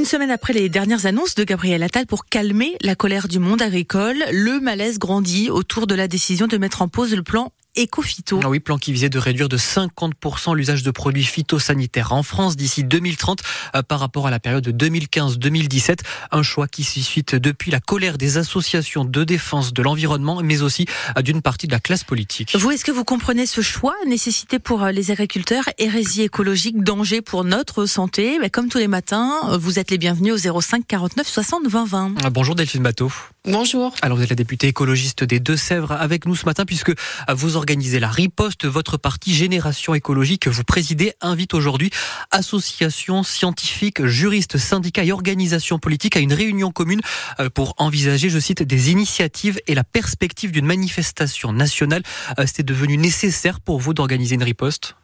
Une 0.00 0.06
semaine 0.06 0.30
après 0.30 0.54
les 0.54 0.70
dernières 0.70 1.04
annonces 1.04 1.34
de 1.34 1.44
Gabriel 1.44 1.82
Attal 1.82 2.06
pour 2.06 2.24
calmer 2.24 2.74
la 2.80 2.94
colère 2.94 3.28
du 3.28 3.38
monde 3.38 3.60
agricole, 3.60 4.24
le 4.32 4.58
malaise 4.58 4.98
grandit 4.98 5.50
autour 5.50 5.86
de 5.86 5.94
la 5.94 6.08
décision 6.08 6.46
de 6.46 6.56
mettre 6.56 6.80
en 6.80 6.88
pause 6.88 7.14
le 7.14 7.22
plan 7.22 7.52
Ecofito. 7.76 8.40
Ah 8.42 8.48
oui, 8.48 8.60
plan 8.60 8.78
qui 8.78 8.92
visait 8.92 9.08
de 9.08 9.18
réduire 9.18 9.48
de 9.48 9.56
50% 9.56 10.56
l'usage 10.56 10.82
de 10.82 10.90
produits 10.90 11.24
phytosanitaires 11.24 12.12
en 12.12 12.22
France 12.22 12.56
d'ici 12.56 12.84
2030 12.84 13.40
euh, 13.74 13.82
par 13.82 14.00
rapport 14.00 14.26
à 14.26 14.30
la 14.30 14.40
période 14.40 14.64
de 14.64 14.88
2015-2017. 14.88 16.00
Un 16.32 16.42
choix 16.42 16.66
qui 16.66 16.84
s'y 16.84 17.02
suite 17.02 17.34
depuis 17.34 17.70
la 17.70 17.80
colère 17.80 18.18
des 18.18 18.38
associations 18.38 19.04
de 19.04 19.24
défense 19.24 19.72
de 19.72 19.82
l'environnement, 19.82 20.40
mais 20.42 20.62
aussi 20.62 20.86
euh, 21.16 21.22
d'une 21.22 21.42
partie 21.42 21.66
de 21.66 21.72
la 21.72 21.80
classe 21.80 22.04
politique. 22.04 22.56
Vous, 22.56 22.70
est-ce 22.70 22.84
que 22.84 22.92
vous 22.92 23.04
comprenez 23.04 23.46
ce 23.46 23.60
choix 23.60 23.94
Nécessité 24.06 24.58
pour 24.58 24.82
euh, 24.82 24.90
les 24.90 25.10
agriculteurs, 25.10 25.64
hérésie 25.78 26.22
écologique, 26.22 26.82
danger 26.82 27.22
pour 27.22 27.44
notre 27.44 27.86
santé? 27.86 28.38
Mais 28.40 28.50
Comme 28.50 28.68
tous 28.68 28.78
les 28.78 28.88
matins, 28.88 29.56
vous 29.58 29.78
êtes 29.78 29.90
les 29.90 29.98
bienvenus 29.98 30.46
au 30.46 30.60
05 30.60 30.86
49 30.86 31.26
60 31.26 31.66
20 31.66 31.84
20. 31.84 32.30
Bonjour 32.30 32.54
Delphine 32.54 32.82
Bateau. 32.82 33.12
Bonjour. 33.46 33.94
Alors 34.02 34.18
vous 34.18 34.22
êtes 34.22 34.28
la 34.28 34.36
députée 34.36 34.68
écologiste 34.68 35.24
des 35.24 35.40
Deux-Sèvres 35.40 35.92
avec 35.92 36.26
nous 36.26 36.36
ce 36.36 36.44
matin 36.44 36.66
puisque 36.66 36.92
vous 37.32 37.56
organisez 37.56 37.98
la 37.98 38.10
riposte. 38.10 38.66
Votre 38.66 38.98
parti 38.98 39.34
Génération 39.34 39.94
écologique 39.94 40.42
que 40.42 40.50
vous 40.50 40.62
présidez 40.62 41.14
invite 41.22 41.54
aujourd'hui 41.54 41.90
associations 42.32 43.22
scientifiques, 43.22 44.04
juristes, 44.04 44.58
syndicats 44.58 45.04
et 45.04 45.12
organisations 45.12 45.78
politiques 45.78 46.18
à 46.18 46.20
une 46.20 46.34
réunion 46.34 46.70
commune 46.70 47.00
euh, 47.40 47.48
pour 47.48 47.74
envisager, 47.78 48.28
je 48.28 48.38
cite, 48.38 48.62
des 48.62 48.90
initiatives 48.90 49.58
et 49.66 49.74
la 49.74 49.84
perspective 49.84 50.52
d'une 50.52 50.66
manifestation 50.66 51.54
nationale. 51.54 52.02
Euh, 52.38 52.44
C'était 52.46 52.62
devenu 52.62 52.98
nécessaire 52.98 53.60
pour 53.60 53.80
vous 53.80 53.94
d'organiser 53.94 54.34
une 54.34 54.42
riposte? 54.42 54.96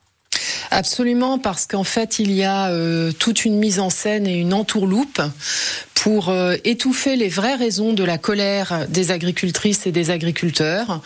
Absolument, 0.70 1.38
parce 1.38 1.66
qu'en 1.66 1.84
fait, 1.84 2.18
il 2.18 2.32
y 2.32 2.44
a 2.44 2.68
euh, 2.68 3.12
toute 3.12 3.46
une 3.46 3.58
mise 3.58 3.80
en 3.80 3.88
scène 3.88 4.26
et 4.26 4.38
une 4.38 4.52
entourloupe 4.52 5.22
pour 6.06 6.28
euh, 6.28 6.54
étouffer 6.62 7.16
les 7.16 7.28
vraies 7.28 7.56
raisons 7.56 7.92
de 7.92 8.04
la 8.04 8.16
colère 8.16 8.86
des 8.88 9.10
agricultrices 9.10 9.88
et 9.88 9.90
des 9.90 10.12
agriculteurs 10.12 11.00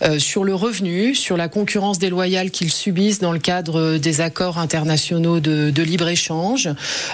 euh, 0.00 0.18
sur 0.18 0.44
le 0.44 0.54
revenu, 0.54 1.14
sur 1.14 1.36
la 1.36 1.48
concurrence 1.48 1.98
déloyale 1.98 2.50
qu'ils 2.50 2.72
subissent 2.72 3.18
dans 3.18 3.32
le 3.32 3.38
cadre 3.38 3.98
des 3.98 4.22
accords 4.22 4.56
internationaux 4.56 5.40
de, 5.40 5.82
libre-échange, 5.82 6.70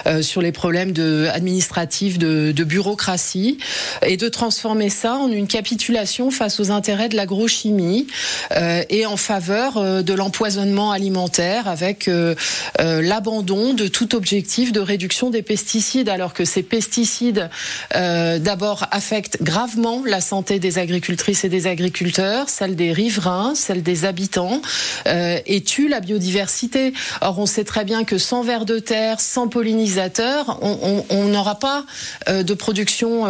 euh, 0.07 0.21
sur 0.21 0.41
les 0.41 0.53
problèmes 0.53 0.93
administratifs 1.33 2.17
de, 2.17 2.53
de, 2.53 2.63
bureaucratie, 2.63 3.57
et 4.05 4.15
de 4.15 4.29
transformer 4.29 4.89
ça 4.89 5.15
en 5.15 5.27
une 5.27 5.47
capitulation 5.47 6.31
face 6.31 6.61
aux 6.61 6.71
intérêts 6.71 7.09
de 7.09 7.17
l'agrochimie 7.17 8.07
et 8.89 9.05
en 9.05 9.17
faveur 9.17 10.03
de 10.03 10.13
l'empoisonnement 10.13 10.91
alimentaire 10.91 11.67
avec 11.67 12.09
l'abandon 12.79 13.73
de 13.73 13.87
tout 13.87 14.15
objectif 14.15 14.71
de 14.71 14.79
réduction 14.79 15.29
des 15.29 15.41
pesticides, 15.41 16.07
alors 16.07 16.33
que 16.33 16.45
ces 16.45 16.63
pesticides 16.63 17.32
euh, 17.95 18.39
d'abord 18.39 18.85
affecte 18.91 19.41
gravement 19.41 20.01
la 20.05 20.21
santé 20.21 20.59
des 20.59 20.77
agricultrices 20.77 21.43
et 21.43 21.49
des 21.49 21.67
agriculteurs, 21.67 22.49
celle 22.49 22.75
des 22.75 22.91
riverains, 22.91 23.53
celle 23.55 23.83
des 23.83 24.05
habitants, 24.05 24.61
euh, 25.07 25.39
et 25.45 25.61
tue 25.63 25.87
la 25.87 25.99
biodiversité. 25.99 26.93
Or, 27.21 27.39
on 27.39 27.45
sait 27.45 27.63
très 27.63 27.85
bien 27.85 28.03
que 28.03 28.17
sans 28.17 28.43
vers 28.43 28.65
de 28.65 28.79
terre, 28.79 29.19
sans 29.19 29.47
pollinisateurs, 29.47 30.59
on 30.61 31.23
n'aura 31.25 31.55
pas 31.55 31.85
euh, 32.27 32.43
de 32.43 32.53
production 32.53 33.25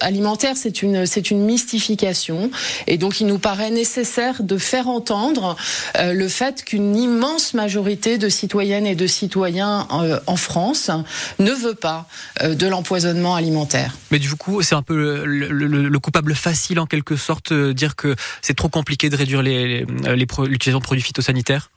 alimentaire. 0.00 0.54
C'est 0.56 0.82
une, 0.82 1.06
c'est 1.06 1.30
une 1.30 1.44
mystification. 1.44 2.50
Et 2.86 2.98
donc, 2.98 3.20
il 3.20 3.26
nous 3.26 3.38
paraît 3.38 3.70
nécessaire 3.70 4.42
de 4.42 4.58
faire 4.58 4.88
entendre 4.88 5.56
le 5.98 6.28
fait 6.28 6.64
qu'une 6.64 6.96
immense 6.96 7.54
majorité 7.54 8.18
de 8.18 8.28
citoyennes 8.28 8.86
et 8.86 8.94
de 8.94 9.06
citoyens 9.06 9.86
en 10.26 10.36
France 10.36 10.90
ne 11.38 11.52
veut 11.52 11.74
pas 11.74 12.06
de 12.42 12.66
l'empoisonnement 12.66 13.19
alimentaire. 13.28 13.96
Mais 14.10 14.18
du 14.18 14.34
coup, 14.34 14.62
c'est 14.62 14.74
un 14.74 14.82
peu 14.82 15.24
le, 15.24 15.48
le, 15.48 15.88
le, 15.88 15.98
coupable 15.98 16.34
facile 16.34 16.80
en 16.80 16.86
quelque 16.86 17.16
sorte, 17.16 17.52
euh, 17.52 17.72
dire 17.74 17.96
que 17.96 18.16
c'est 18.42 18.54
trop 18.54 18.68
compliqué 18.68 19.10
de 19.10 19.16
réduire 19.16 19.42
l'utilisation 19.42 19.86
les, 20.08 20.46
les, 20.46 20.66
les, 20.66 20.72
de 20.72 20.78
produits 20.78 21.02
phytosanitaires? 21.02 21.70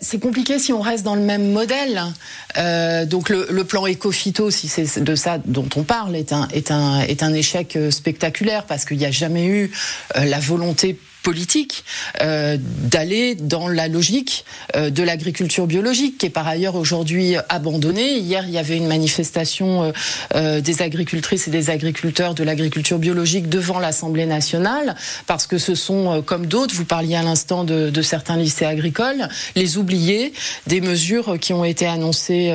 C'est 0.00 0.20
compliqué 0.20 0.58
si 0.58 0.72
on 0.72 0.80
reste 0.80 1.04
dans 1.04 1.14
le 1.14 1.22
même 1.22 1.52
modèle. 1.52 2.02
Euh, 2.58 3.06
donc 3.06 3.28
le, 3.28 3.46
le 3.50 3.64
plan 3.64 3.86
éco-phyto, 3.86 4.50
si 4.50 4.68
c'est 4.68 5.02
de 5.02 5.14
ça 5.14 5.38
dont 5.38 5.68
on 5.76 5.84
parle, 5.84 6.16
est 6.16 6.32
un, 6.32 6.48
est 6.48 6.70
un, 6.70 7.00
est 7.00 7.22
un 7.22 7.32
échec 7.32 7.76
euh, 7.76 7.90
spectaculaire 7.90 8.64
parce 8.66 8.84
qu'il 8.84 8.98
n'y 8.98 9.06
a 9.06 9.10
jamais 9.10 9.46
eu 9.46 9.70
euh, 10.16 10.24
la 10.24 10.38
volonté 10.38 10.98
politique 11.22 11.84
euh, 12.22 12.56
d'aller 12.60 13.34
dans 13.34 13.68
la 13.68 13.88
logique 13.88 14.44
euh, 14.76 14.90
de 14.90 15.02
l'agriculture 15.02 15.66
biologique 15.66 16.18
qui 16.18 16.26
est 16.26 16.30
par 16.30 16.48
ailleurs 16.48 16.76
aujourd'hui 16.76 17.36
abandonnée. 17.48 18.18
Hier, 18.18 18.44
il 18.46 18.50
y 18.50 18.58
avait 18.58 18.76
une 18.76 18.86
manifestation 18.86 19.92
euh, 20.34 20.60
des 20.60 20.82
agricultrices 20.82 21.48
et 21.48 21.50
des 21.50 21.70
agriculteurs 21.70 22.34
de 22.34 22.42
l'agriculture 22.42 22.98
biologique 22.98 23.48
devant 23.48 23.78
l'Assemblée 23.78 24.26
nationale 24.26 24.96
parce 25.26 25.46
que 25.46 25.58
ce 25.58 25.74
sont, 25.74 26.22
comme 26.24 26.46
d'autres, 26.46 26.74
vous 26.74 26.84
parliez 26.84 27.16
à 27.16 27.22
l'instant 27.22 27.64
de, 27.64 27.90
de, 27.90 28.02
certains 28.02 28.36
lycées 28.36 28.64
agricoles, 28.64 29.28
les 29.56 29.76
oubliés 29.76 30.32
des 30.66 30.80
mesures 30.80 31.38
qui 31.38 31.52
ont 31.52 31.64
été 31.64 31.86
annoncées 31.86 32.54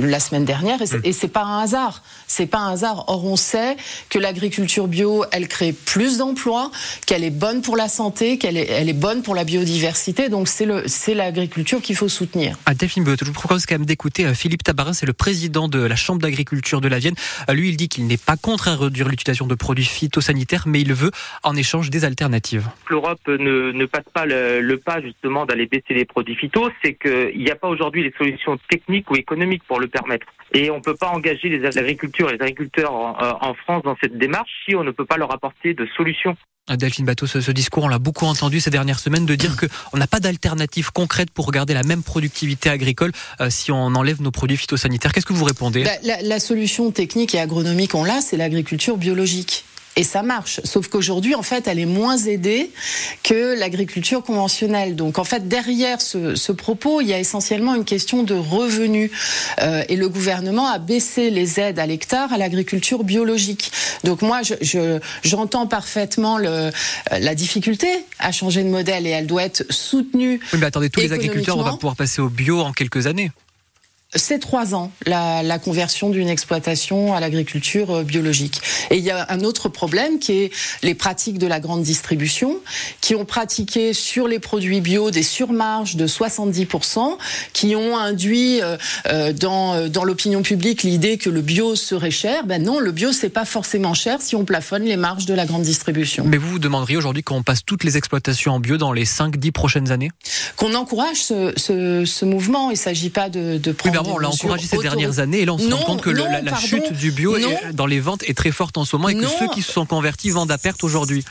la 0.00 0.20
semaine 0.20 0.44
dernière 0.44 0.78
et 1.04 1.12
c'est 1.12 1.28
pas 1.28 1.42
un 1.42 1.62
hasard. 1.62 2.02
C'est 2.26 2.46
pas 2.46 2.58
un 2.58 2.72
hasard. 2.72 3.04
Or, 3.08 3.24
on 3.24 3.36
sait 3.36 3.76
que 4.08 4.18
l'agriculture 4.18 4.88
bio, 4.88 5.24
elle 5.32 5.48
crée 5.48 5.72
plus 5.72 6.18
d'emplois, 6.18 6.70
qu'elle 7.06 7.24
est 7.24 7.30
bonne 7.30 7.62
pour 7.62 7.76
la 7.76 7.88
santé 7.88 8.05
qu'elle 8.10 8.56
est, 8.56 8.68
elle 8.70 8.88
est 8.88 8.98
bonne 8.98 9.22
pour 9.22 9.34
la 9.34 9.44
biodiversité. 9.44 10.28
Donc 10.28 10.48
c'est 10.48 11.14
l'agriculture 11.14 11.80
qu'il 11.80 11.96
faut 11.96 12.08
soutenir. 12.08 12.56
Ah, 12.66 12.74
Delphine 12.74 13.04
je 13.06 13.24
vous 13.24 13.32
propose 13.32 13.66
quand 13.66 13.76
même 13.76 13.86
d'écouter 13.86 14.26
euh, 14.26 14.34
Philippe 14.34 14.62
Tabarin, 14.62 14.92
c'est 14.92 15.06
le 15.06 15.12
président 15.12 15.68
de 15.68 15.78
la 15.78 15.96
Chambre 15.96 16.20
d'agriculture 16.20 16.80
de 16.80 16.88
la 16.88 16.98
Vienne. 16.98 17.14
Euh, 17.48 17.54
lui, 17.54 17.68
il 17.68 17.76
dit 17.76 17.88
qu'il 17.88 18.06
n'est 18.06 18.16
pas 18.16 18.36
contre 18.36 18.68
à 18.68 18.76
réduire 18.76 19.08
l'utilisation 19.08 19.46
de 19.46 19.54
produits 19.54 19.84
phytosanitaires, 19.84 20.64
mais 20.66 20.80
il 20.80 20.92
veut 20.92 21.10
en 21.42 21.56
échange 21.56 21.90
des 21.90 22.04
alternatives. 22.04 22.68
L'Europe 22.88 23.20
ne, 23.28 23.72
ne, 23.72 23.86
passe 23.86 24.04
pas 24.12 24.26
le, 24.26 24.60
le 24.60 24.76
pas 24.78 25.00
justement 25.00 25.46
d'aller 25.46 25.66
baisser 25.66 25.94
les 25.94 26.04
produits 26.04 26.36
phyto, 26.36 26.70
c'est 26.82 26.94
qu'il 26.94 27.38
n'y 27.38 27.50
a 27.50 27.56
pas 27.56 27.68
aujourd'hui 27.68 28.02
les 28.02 28.12
solutions 28.16 28.58
techniques 28.68 29.10
ou 29.10 29.16
économiques 29.16 29.62
pour 29.66 29.80
le 29.80 29.88
permettre. 29.88 30.26
Et 30.52 30.70
on 30.70 30.76
ne 30.76 30.82
peut 30.82 30.96
pas 30.96 31.08
engager 31.08 31.48
les 31.48 31.64
agriculteurs 31.78 32.30
et 32.30 32.36
les 32.36 32.42
agriculteurs 32.42 32.92
en, 32.92 33.16
euh, 33.20 33.32
en 33.40 33.54
France 33.54 33.82
dans 33.82 33.96
cette 34.00 34.16
démarche 34.16 34.50
si 34.64 34.74
on 34.74 34.84
ne 34.84 34.90
peut 34.90 35.04
pas 35.04 35.16
leur 35.16 35.32
apporter 35.32 35.74
de 35.74 35.86
solutions. 35.96 36.36
Delphine 36.74 37.04
Bateau, 37.04 37.26
ce, 37.26 37.50
discours, 37.52 37.84
on 37.84 37.88
l'a 37.88 37.98
beaucoup 37.98 38.26
entendu 38.26 38.60
ces 38.60 38.70
dernières 38.70 38.98
semaines, 38.98 39.24
de 39.24 39.34
dire 39.36 39.56
qu'on 39.56 39.98
n'a 39.98 40.06
pas 40.06 40.18
d'alternative 40.18 40.90
concrète 40.92 41.30
pour 41.30 41.52
garder 41.52 41.74
la 41.74 41.84
même 41.84 42.02
productivité 42.02 42.68
agricole 42.68 43.12
euh, 43.40 43.50
si 43.50 43.70
on 43.70 43.94
enlève 43.94 44.20
nos 44.20 44.32
produits 44.32 44.56
phytosanitaires. 44.56 45.12
Qu'est-ce 45.12 45.26
que 45.26 45.32
vous 45.32 45.44
répondez? 45.44 45.84
Bah, 45.84 46.16
la, 46.22 46.40
solution 46.40 46.90
technique 46.90 47.34
et 47.34 47.40
agronomique, 47.40 47.94
on 47.94 48.04
l'a, 48.04 48.20
c'est 48.20 48.36
l'agriculture 48.36 48.96
biologique 48.96 49.64
et 49.96 50.04
ça 50.04 50.22
marche. 50.22 50.60
Sauf 50.64 50.88
qu'aujourd'hui, 50.88 51.34
en 51.34 51.42
fait, 51.42 51.66
elle 51.66 51.78
est 51.78 51.86
moins 51.86 52.18
aidée 52.18 52.70
que 53.22 53.58
l'agriculture 53.58 54.22
conventionnelle. 54.22 54.94
Donc, 54.94 55.18
en 55.18 55.24
fait, 55.24 55.48
derrière 55.48 56.02
ce, 56.02 56.34
ce, 56.34 56.52
propos, 56.52 57.00
il 57.00 57.08
y 57.08 57.14
a 57.14 57.18
essentiellement 57.18 57.74
une 57.74 57.84
question 57.84 58.22
de 58.22 58.34
revenus. 58.34 59.10
Euh, 59.62 59.82
et 59.88 59.96
le 59.96 60.08
gouvernement 60.08 60.68
a 60.68 60.78
baissé 60.78 61.30
les 61.30 61.58
aides 61.58 61.78
à 61.78 61.86
l'hectare 61.86 62.32
à 62.32 62.38
l'agriculture 62.38 63.04
biologique. 63.04 63.72
Donc, 64.04 64.20
moi, 64.20 64.40
j'entends 65.22 65.62
je, 65.62 65.68
parfaitement 65.68 66.36
le, 66.36 66.70
la 67.10 67.34
difficulté 67.34 67.88
à 68.18 68.32
changer 68.32 68.62
de 68.62 68.68
modèle 68.68 69.06
et 69.06 69.10
elle 69.10 69.26
doit 69.26 69.44
être 69.44 69.64
soutenue. 69.70 70.40
Oui, 70.52 70.58
mais 70.60 70.66
attendez, 70.66 70.90
tous 70.90 71.00
les 71.00 71.12
agriculteurs, 71.12 71.56
on 71.56 71.62
va 71.62 71.72
pouvoir 71.72 71.96
passer 71.96 72.20
au 72.20 72.28
bio 72.28 72.60
en 72.60 72.72
quelques 72.72 73.06
années 73.06 73.30
c'est 74.14 74.38
trois 74.38 74.74
ans 74.74 74.92
la, 75.04 75.42
la 75.42 75.58
conversion 75.58 76.10
d'une 76.10 76.28
exploitation 76.28 77.14
à 77.14 77.20
l'agriculture 77.20 77.90
euh, 77.90 78.02
biologique. 78.04 78.60
Et 78.90 78.98
il 78.98 79.04
y 79.04 79.10
a 79.10 79.26
un 79.30 79.40
autre 79.40 79.68
problème 79.68 80.18
qui 80.18 80.32
est 80.32 80.52
les 80.82 80.94
pratiques 80.94 81.38
de 81.38 81.46
la 81.46 81.58
grande 81.60 81.82
distribution, 81.82 82.58
qui 83.00 83.14
ont 83.14 83.24
pratiqué 83.24 83.92
sur 83.92 84.28
les 84.28 84.38
produits 84.38 84.80
bio 84.80 85.10
des 85.10 85.22
surmarges 85.22 85.96
de 85.96 86.06
70%, 86.06 87.18
qui 87.52 87.74
ont 87.74 87.96
induit 87.96 88.62
euh, 88.62 88.76
euh 89.08 89.32
dans, 89.32 89.88
dans 89.88 90.04
l'opinion 90.04 90.42
publique 90.42 90.82
l'idée 90.82 91.18
que 91.18 91.28
le 91.28 91.40
bio 91.40 91.74
serait 91.74 92.10
cher. 92.10 92.46
Ben 92.46 92.62
non, 92.62 92.78
le 92.78 92.92
bio 92.92 93.12
c'est 93.12 93.28
pas 93.28 93.44
forcément 93.44 93.92
cher 93.92 94.22
si 94.22 94.36
on 94.36 94.44
plafonne 94.44 94.84
les 94.84 94.96
marges 94.96 95.26
de 95.26 95.34
la 95.34 95.46
grande 95.46 95.62
distribution. 95.62 96.24
Mais 96.24 96.36
vous 96.36 96.48
vous 96.48 96.58
demanderiez 96.58 96.96
aujourd'hui 96.96 97.22
qu'on 97.22 97.42
passe 97.42 97.64
toutes 97.64 97.82
les 97.82 97.96
exploitations 97.96 98.52
en 98.52 98.60
bio 98.60 98.76
dans 98.76 98.92
les 98.92 99.04
5-10 99.04 99.52
prochaines 99.52 99.90
années? 99.90 100.10
Qu'on 100.54 100.74
encourage 100.74 101.16
ce, 101.16 101.52
ce, 101.56 102.04
ce, 102.04 102.24
mouvement. 102.24 102.70
Il 102.70 102.76
s'agit 102.76 103.10
pas 103.10 103.28
de, 103.28 103.58
de 103.58 103.72
prendre 103.72 103.95
on 104.04 104.18
l'a 104.18 104.28
encouragé 104.28 104.66
ces 104.66 104.78
dernières 104.78 105.18
années 105.18 105.40
et 105.40 105.44
là 105.44 105.54
on 105.54 105.58
se 105.58 105.72
rend 105.72 105.84
compte 105.84 106.02
que 106.02 106.10
non, 106.10 106.24
la, 106.24 106.42
la 106.42 106.56
chute 106.56 106.92
du 106.92 107.10
bio 107.10 107.36
est, 107.36 107.72
dans 107.72 107.86
les 107.86 108.00
ventes 108.00 108.22
est 108.28 108.36
très 108.36 108.50
forte 108.50 108.76
en 108.78 108.84
ce 108.84 108.96
moment 108.96 109.08
et 109.08 109.14
que 109.14 109.22
non. 109.22 109.28
ceux 109.38 109.48
qui 109.48 109.62
se 109.62 109.72
sont 109.72 109.86
convertis 109.86 110.30
vendent 110.30 110.50
à 110.50 110.58
perte 110.58 110.84
aujourd'hui. 110.84 111.24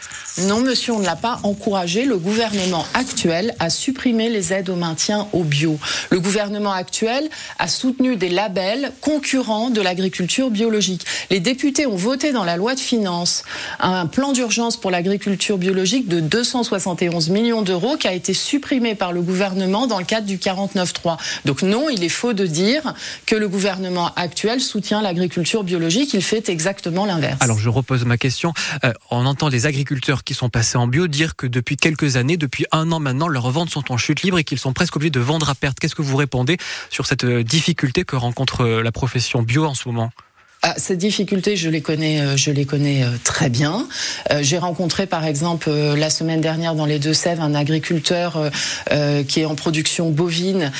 Non 0.43 0.61
monsieur, 0.61 0.93
on 0.93 0.99
ne 0.99 1.05
l'a 1.05 1.15
pas 1.15 1.39
encouragé. 1.43 2.05
Le 2.05 2.17
gouvernement 2.17 2.85
actuel 2.93 3.55
a 3.59 3.69
supprimé 3.69 4.29
les 4.29 4.53
aides 4.53 4.69
au 4.69 4.75
maintien 4.75 5.27
au 5.33 5.43
bio. 5.43 5.77
Le 6.09 6.19
gouvernement 6.19 6.71
actuel 6.71 7.29
a 7.59 7.67
soutenu 7.67 8.15
des 8.15 8.29
labels 8.29 8.91
concurrents 9.01 9.69
de 9.69 9.81
l'agriculture 9.81 10.49
biologique. 10.49 11.05
Les 11.29 11.39
députés 11.39 11.85
ont 11.85 11.95
voté 11.95 12.31
dans 12.31 12.43
la 12.43 12.57
loi 12.57 12.75
de 12.75 12.79
finances 12.79 13.43
un 13.79 14.05
plan 14.05 14.31
d'urgence 14.31 14.77
pour 14.77 14.91
l'agriculture 14.91 15.57
biologique 15.57 16.07
de 16.07 16.19
271 16.19 17.29
millions 17.29 17.61
d'euros 17.61 17.97
qui 17.97 18.07
a 18.07 18.13
été 18.13 18.33
supprimé 18.33 18.95
par 18.95 19.11
le 19.11 19.21
gouvernement 19.21 19.87
dans 19.87 19.99
le 19.99 20.05
cadre 20.05 20.27
du 20.27 20.37
49.3. 20.37 21.17
Donc 21.45 21.61
non, 21.61 21.89
il 21.89 22.03
est 22.03 22.09
faux 22.09 22.33
de 22.33 22.45
dire 22.45 22.54
dire 22.55 22.93
que 23.25 23.35
le 23.35 23.47
gouvernement 23.47 24.13
actuel 24.15 24.61
soutient 24.61 25.01
l'agriculture 25.01 25.63
biologique. 25.63 26.13
Il 26.13 26.23
fait 26.23 26.49
exactement 26.49 27.05
l'inverse. 27.05 27.37
Alors 27.41 27.59
je 27.59 27.69
repose 27.69 28.05
ma 28.05 28.17
question. 28.17 28.53
Euh, 28.83 28.93
on 29.11 29.25
entend 29.25 29.49
les 29.49 29.65
agriculteurs 29.65 30.23
qui 30.23 30.33
sont 30.33 30.49
passés 30.49 30.77
en 30.77 30.87
bio 30.87 31.07
dire 31.07 31.35
que 31.35 31.47
depuis 31.47 31.77
quelques 31.77 32.15
années, 32.15 32.37
depuis 32.37 32.65
un 32.71 32.91
an 32.91 32.99
maintenant, 32.99 33.27
leurs 33.27 33.51
ventes 33.51 33.69
sont 33.69 33.91
en 33.91 33.97
chute 33.97 34.23
libre 34.23 34.39
et 34.39 34.43
qu'ils 34.43 34.59
sont 34.59 34.73
presque 34.73 34.95
obligés 34.95 35.11
de 35.11 35.19
vendre 35.19 35.49
à 35.49 35.55
perte. 35.55 35.79
Qu'est-ce 35.79 35.95
que 35.95 36.01
vous 36.01 36.17
répondez 36.17 36.57
sur 36.89 37.05
cette 37.05 37.25
euh, 37.25 37.43
difficulté 37.43 38.05
que 38.05 38.15
rencontre 38.15 38.61
euh, 38.61 38.83
la 38.83 38.91
profession 38.91 39.41
bio 39.41 39.65
en 39.65 39.73
ce 39.73 39.87
moment? 39.89 40.11
Ah, 40.67 40.73
ces 40.77 40.97
difficultés, 40.97 41.55
je 41.55 41.69
les 41.69 41.81
connais, 41.81 42.21
euh, 42.21 42.37
je 42.37 42.49
les 42.49 42.65
connais 42.65 43.03
euh, 43.03 43.09
très 43.23 43.49
bien. 43.49 43.87
Euh, 44.31 44.39
j'ai 44.41 44.57
rencontré, 44.57 45.05
par 45.05 45.23
exemple, 45.23 45.69
la 45.69 46.09
semaine 46.09 46.41
dernière 46.41 46.73
dans 46.73 46.87
les 46.87 46.97
Deux-Sèvres, 46.97 47.43
un 47.43 47.53
agriculteur 47.53 48.49
qui 49.27 49.41
est 49.41 49.45
en 49.45 49.55
production 49.55 50.09
bovine, 50.09 50.71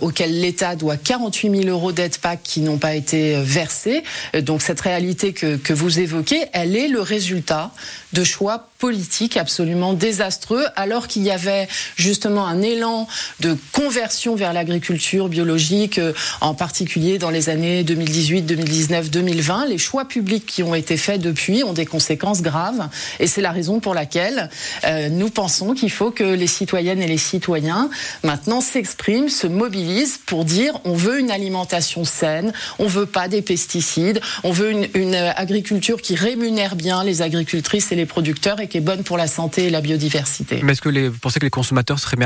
auquel 0.00 0.40
l'État 0.40 0.76
doit 0.76 0.96
48 0.96 1.62
000 1.64 1.68
euros 1.68 1.92
d'aide 1.92 2.16
PAC 2.16 2.42
qui 2.42 2.60
n'ont 2.60 2.78
pas 2.78 2.94
été 2.94 3.36
versés. 3.42 4.02
Donc 4.34 4.62
cette 4.62 4.80
réalité 4.80 5.32
que, 5.32 5.56
que 5.56 5.72
vous 5.72 6.00
évoquez, 6.00 6.44
elle 6.52 6.76
est 6.76 6.88
le 6.88 7.00
résultat 7.00 7.72
de 8.12 8.24
choix 8.24 8.68
politiques 8.78 9.36
absolument 9.36 9.94
désastreux, 9.94 10.64
alors 10.76 11.08
qu'il 11.08 11.22
y 11.22 11.30
avait 11.30 11.66
justement 11.96 12.46
un 12.46 12.62
élan 12.62 13.08
de 13.40 13.56
conversion 13.72 14.36
vers 14.36 14.52
l'agriculture 14.52 15.28
biologique, 15.28 16.00
en 16.40 16.54
particulier 16.54 17.18
dans 17.18 17.30
les 17.30 17.48
années 17.48 17.84
2018, 17.84 18.42
2019, 18.42 19.10
2020 19.10 19.25
2020, 19.26 19.66
les 19.66 19.78
choix 19.78 20.04
publics 20.04 20.46
qui 20.46 20.62
ont 20.62 20.74
été 20.74 20.96
faits 20.96 21.20
depuis 21.20 21.64
ont 21.64 21.72
des 21.72 21.84
conséquences 21.84 22.42
graves. 22.42 22.88
Et 23.18 23.26
c'est 23.26 23.40
la 23.40 23.50
raison 23.50 23.80
pour 23.80 23.92
laquelle 23.92 24.50
euh, 24.84 25.08
nous 25.08 25.30
pensons 25.30 25.74
qu'il 25.74 25.90
faut 25.90 26.12
que 26.12 26.22
les 26.22 26.46
citoyennes 26.46 27.02
et 27.02 27.08
les 27.08 27.18
citoyens 27.18 27.90
maintenant 28.22 28.60
s'expriment, 28.60 29.28
se 29.28 29.48
mobilisent 29.48 30.18
pour 30.26 30.44
dire 30.44 30.78
on 30.84 30.94
veut 30.94 31.18
une 31.18 31.32
alimentation 31.32 32.04
saine, 32.04 32.52
on 32.78 32.86
veut 32.86 33.06
pas 33.06 33.26
des 33.26 33.42
pesticides, 33.42 34.20
on 34.44 34.52
veut 34.52 34.70
une, 34.70 34.86
une 34.94 35.14
agriculture 35.14 36.00
qui 36.00 36.14
rémunère 36.14 36.76
bien 36.76 37.02
les 37.02 37.22
agricultrices 37.22 37.90
et 37.90 37.96
les 37.96 38.06
producteurs 38.06 38.60
et 38.60 38.68
qui 38.68 38.78
est 38.78 38.80
bonne 38.80 39.02
pour 39.02 39.16
la 39.16 39.26
santé 39.26 39.64
et 39.64 39.70
la 39.70 39.80
biodiversité. 39.80 40.60
Mais 40.62 40.72
est-ce 40.72 40.82
que 40.82 40.88
les, 40.88 41.08
vous 41.08 41.18
pensez 41.18 41.40
que 41.40 41.46
les 41.46 41.50
consommateurs 41.50 41.98
seraient 41.98 42.16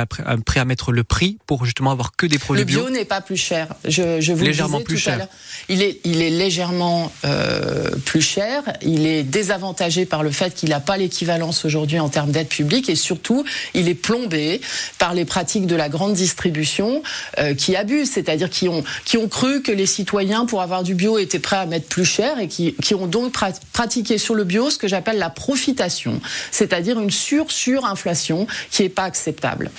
prêts 0.45 0.61
à 0.61 0.65
mettre 0.67 0.93
le 0.93 1.03
prix 1.03 1.39
pour 1.47 1.65
justement 1.65 1.93
avoir 1.93 2.13
que 2.15 2.27
des 2.27 2.39
produits 2.39 2.65
bio 2.65 2.81
Le 2.81 2.87
bio 2.87 2.95
n'est 2.95 3.07
pas 3.07 3.23
plus 3.23 3.39
cher. 3.39 3.69
Je, 3.87 4.21
je 4.21 4.33
vous 4.33 4.45
légèrement 4.45 4.79
le 4.79 4.85
plus 4.85 4.99
cher. 4.99 5.27
Il 5.71 5.83
est, 5.83 6.01
il 6.05 6.21
est 6.21 6.31
légèrement 6.31 6.90
euh, 7.25 7.91
plus 8.05 8.21
cher. 8.21 8.63
Il 8.83 9.07
est 9.07 9.23
désavantagé 9.23 10.07
par 10.07 10.23
le 10.23 10.31
fait 10.31 10.55
qu'il 10.55 10.71
n'a 10.71 10.81
pas 10.81 10.97
l'équivalence 10.97 11.65
aujourd'hui 11.65 11.99
en 11.99 12.09
termes 12.09 12.31
d'aide 12.31 12.49
publique 12.49 12.89
et 12.89 12.95
surtout, 12.95 13.45
il 13.75 13.89
est 13.89 13.95
plombé 13.95 14.61
par 14.99 15.15
les 15.15 15.25
pratiques 15.25 15.67
de 15.67 15.77
la 15.77 15.89
grande 15.89 16.15
distribution 16.15 17.03
euh, 17.39 17.55
qui 17.55 17.77
abusent, 17.77 18.11
c'est-à-dire 18.11 18.51
qui 18.51 18.69
ont, 18.69 18.83
cru 19.29 19.63
que 19.63 19.73
les 19.73 19.87
citoyens, 19.87 20.47
pour 20.47 20.63
avoir 20.63 20.83
du 20.83 20.95
bio, 20.95 21.19
étaient 21.19 21.39
prêts 21.39 21.57
à 21.57 21.67
mettre 21.67 21.87
plus 21.87 22.05
cher 22.05 22.39
et 22.39 22.49
qui, 22.49 22.75
qui 22.83 22.95
ont 22.95 23.07
donc 23.07 23.35
pratiqué 23.73 24.19
sur 24.19 24.35
le 24.35 24.45
bio 24.45 24.71
ce 24.71 24.79
que 24.79 24.89
j'appelle 24.89 25.19
la 25.19 25.31
profitation, 25.31 26.21
c'est-à-dire 26.51 27.01
une 27.01 27.11
sur-sur-inflation 27.11 28.47
qui 28.71 28.83
n'est 28.83 28.89
pas 28.89 29.05
acceptable. 29.05 29.71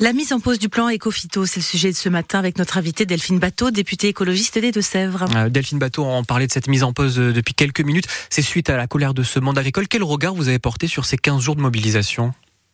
La 0.00 0.12
mise 0.12 0.32
en 0.32 0.40
pause 0.40 0.58
du 0.58 0.68
plan 0.68 0.88
Ecofito, 0.90 1.46
c'est 1.46 1.60
le 1.60 1.64
sujet 1.64 1.90
de 1.92 1.96
ce 1.96 2.08
matin 2.08 2.38
avec 2.38 2.58
notre 2.58 2.76
invité 2.76 3.06
Delphine 3.06 3.38
Bateau, 3.38 3.70
députée 3.70 4.08
écologiste 4.08 4.58
des 4.58 4.72
Deux-Sèvres. 4.72 5.26
Euh, 5.36 5.48
Delphine 5.48 5.78
Bateau, 5.78 6.04
on 6.04 6.24
parlait 6.24 6.46
de 6.46 6.52
cette 6.52 6.66
mise 6.66 6.82
en 6.82 6.92
pause 6.92 7.18
euh, 7.20 7.32
depuis 7.32 7.54
quelques 7.54 7.82
minutes. 7.82 8.06
C'est 8.28 8.42
suite 8.42 8.68
à 8.68 8.76
la 8.76 8.86
colère 8.86 9.14
de 9.14 9.22
ce 9.22 9.38
monde 9.38 9.58
agricole. 9.58 9.86
Quel 9.88 10.02
regard 10.02 10.34
vous 10.34 10.48
avez 10.48 10.58
porté 10.58 10.88
sur 10.88 11.04
ces 11.04 11.18
15 11.18 11.40
jours 11.40 11.56
de 11.56 11.60
mobilisation? 11.60 12.32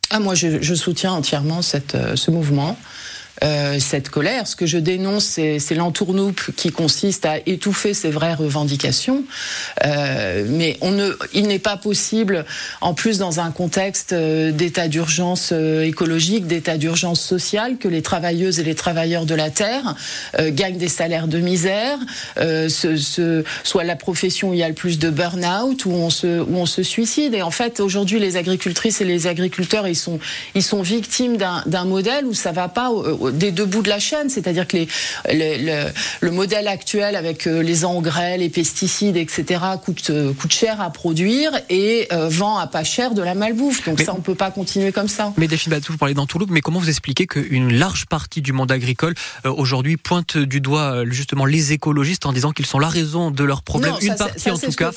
Ah, 0.09 0.19
Moi, 0.19 0.33
je, 0.33 0.61
je 0.61 0.73
soutiens 0.73 1.11
entièrement 1.11 1.61
cette, 1.61 1.93
euh, 1.93 2.15
ce 2.15 2.31
mouvement. 2.31 2.79
Euh, 3.43 3.79
cette 3.79 4.09
colère. 4.09 4.47
Ce 4.47 4.55
que 4.55 4.65
je 4.65 4.77
dénonce, 4.77 5.23
c'est 5.23 5.75
l'entournoupe 5.75 6.41
qui 6.57 6.71
consiste 6.71 7.25
à 7.25 7.37
étouffer 7.45 7.93
ces 7.93 8.09
vraies 8.09 8.33
revendications. 8.33 9.23
Euh, 9.85 10.45
mais 10.47 10.77
on 10.81 10.91
ne, 10.91 11.11
il 11.33 11.47
n'est 11.47 11.59
pas 11.59 11.77
possible, 11.77 12.45
en 12.81 12.93
plus 12.93 13.17
dans 13.17 13.39
un 13.39 13.51
contexte 13.51 14.11
euh, 14.11 14.51
d'état 14.51 14.89
d'urgence 14.89 15.53
écologique, 15.53 16.47
d'état 16.47 16.77
d'urgence 16.77 17.21
sociale, 17.21 17.77
que 17.77 17.87
les 17.87 18.01
travailleuses 18.01 18.59
et 18.59 18.63
les 18.63 18.75
travailleurs 18.75 19.25
de 19.25 19.35
la 19.35 19.49
terre 19.49 19.95
gagnent 20.37 20.77
des 20.77 20.89
salaires 20.89 21.27
de 21.27 21.39
misère, 21.39 21.97
ce, 22.37 22.97
ce, 22.97 23.43
soit 23.63 23.83
la 23.83 23.95
profession 23.95 24.49
où 24.49 24.53
il 24.53 24.59
y 24.59 24.63
a 24.63 24.67
le 24.67 24.73
plus 24.73 24.99
de 24.99 25.09
burn-out, 25.09 25.85
où 25.85 25.91
on 25.91 26.09
se, 26.09 26.41
où 26.41 26.55
on 26.55 26.65
se 26.65 26.83
suicide. 26.83 27.33
Et 27.33 27.41
en 27.41 27.51
fait, 27.51 27.79
aujourd'hui, 27.79 28.19
les 28.19 28.37
agricultrices 28.37 29.01
et 29.01 29.05
les 29.05 29.27
agriculteurs, 29.27 29.87
ils 29.87 29.95
sont, 29.95 30.19
ils 30.55 30.63
sont 30.63 30.81
victimes 30.81 31.37
d'un 31.37 31.85
modèle 31.85 32.25
où 32.25 32.33
ça 32.33 32.51
va 32.51 32.67
pas 32.67 32.91
des 33.31 33.51
deux 33.51 33.65
bouts 33.65 33.81
de 33.81 33.89
la 33.89 33.99
chaîne, 33.99 34.29
c'est-à-dire 34.29 34.67
que 34.67 34.77
les, 34.77 34.87
le, 35.29 35.89
le, 36.21 36.31
modèle 36.31 36.67
actuel 36.67 37.15
avec 37.15 37.47
euh, 37.47 37.61
les 37.61 37.85
engrais, 37.85 38.37
les 38.37 38.49
pesticides, 38.49 39.17
etc. 39.17 39.61
coûte, 39.83 40.09
euh, 40.09 40.33
coûte 40.33 40.53
cher 40.53 40.81
à 40.81 40.89
produire 40.89 41.51
et 41.69 42.07
euh, 42.11 42.29
vend 42.29 42.57
à 42.57 42.67
pas 42.67 42.83
cher 42.83 43.13
de 43.13 43.21
la 43.21 43.35
malbouffe. 43.35 43.85
Donc 43.85 44.01
ça, 44.01 44.13
on 44.15 44.21
peut 44.21 44.35
pas 44.35 44.51
continuer 44.51 44.91
comme 44.91 45.07
ça. 45.07 45.33
Mais 45.37 45.47
Delphine 45.47 45.71
Batou, 45.71 45.93
vous 45.93 45.97
parlez 45.97 46.15
mais 46.49 46.61
comment 46.61 46.79
vous 46.79 46.89
expliquez 46.89 47.27
qu'une 47.27 47.73
large 47.73 48.05
partie 48.05 48.41
du 48.41 48.53
monde 48.53 48.71
agricole 48.71 49.13
aujourd'hui 49.45 49.97
pointe 49.97 50.37
du 50.37 50.61
doigt 50.61 51.03
justement 51.05 51.45
les 51.45 51.73
écologistes 51.73 52.25
en 52.25 52.33
disant 52.33 52.51
qu'ils 52.51 52.65
sont 52.65 52.79
la 52.79 52.89
raison 52.89 53.31
de 53.31 53.43
leurs 53.43 53.63
problèmes 53.63 53.93
Une 54.01 54.15
partie 54.15 54.51
en 54.51 54.57
tout 54.57 54.71
cas? 54.71 54.91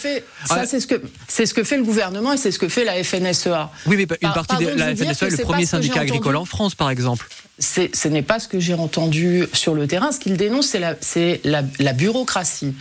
ça, 0.45 0.67
c'est 0.67 0.81
ce 0.81 0.87
que 0.87 1.01
c'est 1.29 1.47
ce 1.47 1.55
que 1.55 1.65
fait 1.65 1.77
le 1.77 1.85
gouvernement 1.85 2.33
et 2.33 2.37
c'est 2.37 2.51
ce 2.51 2.59
que 2.59 2.69
fait 2.69 2.85
la 2.85 3.03
FNSEA. 3.03 3.71
Oui, 3.87 3.97
mais 3.97 4.07
une 4.21 4.33
partie 4.33 4.57
de 4.57 4.69
la 4.69 4.95
FNSEA 4.95 5.27
est 5.27 5.39
le 5.39 5.45
premier 5.45 5.67
syndicat 5.67 6.01
agricole 6.01 6.37
en 6.37 6.45
France, 6.45 6.75
par 6.75 6.91
exemple 6.91 7.29
ce 7.59 8.09
n'est 8.09 8.23
pas 8.23 8.39
ce 8.39 8.49
que 8.49 8.59
j'ai 8.59 8.75
entendu 8.75 9.47
sur 9.53 9.75
le 9.75 9.87
terrain. 9.87 10.11
Ce 10.11 10.19
qu'il 10.19 10.37
dénonce, 10.37 10.75
c'est 11.01 11.41
la, 11.45 11.63
la, 11.79 11.93
bureaucratie. 11.93 12.75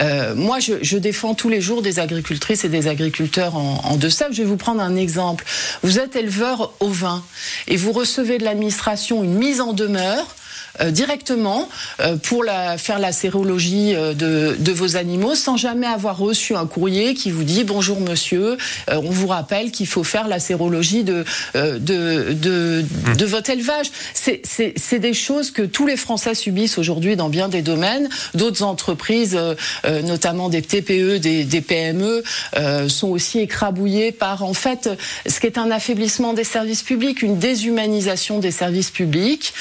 Euh, 0.00 0.34
moi, 0.34 0.58
je, 0.60 0.96
défends 0.96 1.34
tous 1.34 1.48
les 1.48 1.60
jours 1.60 1.82
des 1.82 1.98
agricultrices 1.98 2.64
et 2.64 2.68
des 2.68 2.86
agriculteurs 2.86 3.56
en, 3.56 3.82
en 3.84 3.98
Je 4.00 4.42
vais 4.42 4.44
vous 4.44 4.56
prendre 4.56 4.80
un 4.80 4.96
exemple. 4.96 5.44
Vous 5.82 5.98
êtes 5.98 6.16
éleveur 6.16 6.72
au 6.80 6.88
vin 6.88 7.22
et 7.66 7.76
vous 7.76 7.92
recevez 7.92 8.38
de 8.38 8.44
l'administration 8.44 9.22
une 9.22 9.34
mise 9.34 9.60
en 9.60 9.72
demeure 9.72 10.34
directement 10.80 11.68
euh, 12.00 12.16
pour 12.16 12.44
la, 12.44 12.78
faire 12.78 12.98
la 12.98 13.12
sérologie 13.12 13.94
euh, 13.94 14.14
de, 14.14 14.56
de, 14.58 14.72
vos 14.72 14.96
animaux 14.96 15.34
sans 15.34 15.56
jamais 15.56 15.86
avoir 15.86 16.18
reçu 16.18 16.54
un 16.56 16.66
courrier 16.66 17.14
qui 17.14 17.30
vous 17.30 17.44
dit 17.44 17.64
bonjour 17.64 18.00
monsieur, 18.00 18.56
on 18.88 19.10
vous 19.10 19.26
rappelle 19.26 19.70
qu'il 19.70 19.86
faut 19.86 20.04
faire 20.04 20.28
la 20.28 20.38
sérologie 20.38 21.04
de, 21.04 21.24
de, 21.54 21.78
de, 21.78 22.84
de 23.16 23.24
votre 23.24 23.50
élevage. 23.50 23.90
C'est 24.14 24.98
des 24.98 25.14
choses 25.14 25.50
que 25.50 25.62
tous 25.62 25.86
les 25.86 25.96
Français 25.96 26.34
subissent 26.34 26.78
aujourd'hui 26.78 27.16
dans 27.16 27.28
bien 27.28 27.48
des 27.48 27.62
domaines. 27.62 28.08
D'autres 28.34 28.62
entreprises, 28.62 29.38
notamment 29.84 30.48
des 30.48 30.62
TPE, 30.62 31.18
des, 31.18 31.44
des 31.44 31.60
PME, 31.60 32.22
sont 32.88 33.08
aussi 33.08 33.40
écrabouillées 33.40 34.12
par 34.12 34.42
en 34.42 34.54
fait 34.54 34.88
ce 35.26 35.40
qui 35.40 35.46
est 35.46 35.58
un 35.58 35.70
affaiblissement 35.70 36.32
des 36.32 36.44
services 36.44 36.82
publics, 36.82 37.22
une 37.22 37.38
déshumanisation 37.38 38.38
des 38.38 38.50
services 38.50 38.90
publics 38.90 39.52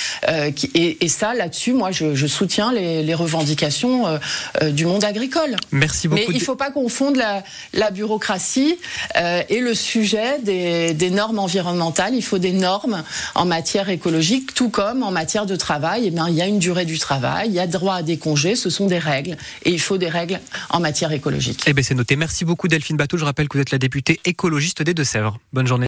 qui, 0.56 0.72
et, 1.01 1.01
et 1.02 1.08
ça, 1.08 1.34
là-dessus, 1.34 1.74
moi, 1.74 1.90
je, 1.92 2.14
je 2.14 2.28
soutiens 2.28 2.72
les, 2.72 3.02
les 3.02 3.14
revendications 3.16 4.06
euh, 4.06 4.18
euh, 4.62 4.70
du 4.70 4.86
monde 4.86 5.04
agricole. 5.04 5.56
Merci 5.72 6.08
beaucoup. 6.08 6.22
Mais 6.22 6.28
il 6.30 6.40
ne 6.40 6.44
faut 6.44 6.56
pas 6.56 6.70
confondre 6.70 7.18
la, 7.18 7.44
la 7.74 7.90
bureaucratie 7.90 8.78
euh, 9.18 9.42
et 9.50 9.62
le 9.62 9.74
sujet 9.74 10.40
des, 10.44 10.94
des, 10.94 11.10
normes 11.10 11.40
environnementales. 11.40 12.14
Il 12.14 12.22
faut 12.22 12.38
des 12.38 12.52
normes 12.52 13.04
en 13.34 13.46
matière 13.46 13.90
écologique, 13.90 14.54
tout 14.54 14.70
comme 14.70 15.02
en 15.02 15.10
matière 15.10 15.48
de 15.48 15.56
travail. 15.56 16.04
Eh 16.06 16.12
bien, 16.12 16.30
il 16.30 16.36
y 16.36 16.42
a 16.42 16.46
une 16.46 16.60
durée 16.60 16.86
du 16.86 17.00
travail, 17.00 17.50
il 17.50 17.56
y 17.56 17.60
a 17.60 17.66
droit 17.66 17.96
à 17.96 18.04
des 18.04 18.18
congés, 18.18 18.56
ce 18.56 18.70
sont 18.70 18.86
des 18.86 19.00
règles, 19.00 19.38
et 19.66 19.72
il 19.72 19.80
faut 19.80 19.98
des 19.98 20.10
règles 20.10 20.40
en 20.70 20.80
matière 20.80 21.12
écologique. 21.12 21.64
Eh 21.66 21.74
bien, 21.74 21.84
c'est 21.84 21.96
noté. 21.96 22.16
Merci 22.16 22.46
beaucoup, 22.46 22.68
Delphine 22.68 22.98
Bateau. 22.98 23.18
Je 23.18 23.26
rappelle 23.26 23.50
que 23.50 23.58
vous 23.58 23.62
êtes 23.62 23.72
la 23.72 23.80
députée 23.80 24.20
écologiste 24.24 24.84
des 24.84 24.94
Deux-Sèvres. 24.94 25.40
Bonne 25.52 25.66
journée. 25.66 25.80